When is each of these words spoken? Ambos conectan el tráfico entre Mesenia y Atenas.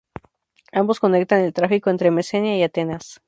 Ambos 0.71 0.99
conectan 0.99 1.41
el 1.41 1.53
tráfico 1.53 1.91
entre 1.91 2.09
Mesenia 2.09 2.57
y 2.57 2.63
Atenas. 2.63 3.19